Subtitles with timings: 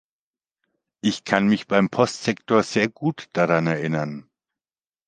[1.01, 4.31] Ich kann mich beim Postsektor sehr gut daran erinnern.